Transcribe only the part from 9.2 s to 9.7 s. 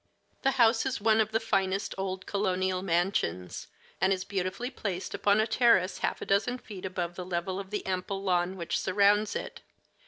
it.